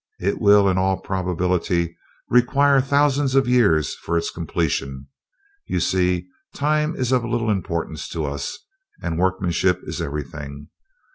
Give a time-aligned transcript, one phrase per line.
[0.19, 1.95] It will, in all probability,
[2.27, 5.05] require thousands of years for its completion.
[5.67, 8.57] You see, time is of little importance to us,
[9.03, 10.69] and workmanship is everything.